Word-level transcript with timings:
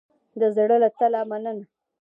د 0.41 0.41
زړه 0.55 0.75
له 0.83 0.89
تله 0.97 1.21
مننه 1.29 1.63